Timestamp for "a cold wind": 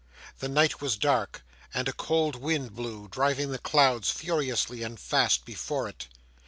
1.87-2.73